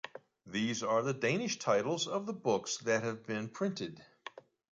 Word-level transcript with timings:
These 0.47 0.81
are 0.81 1.03
the 1.03 1.13
Danish 1.13 1.59
titles 1.59 2.07
of 2.07 2.25
the 2.25 2.33
books 2.33 2.77
that 2.77 3.03
have 3.03 3.23
been 3.23 3.49
printed. 3.49 4.01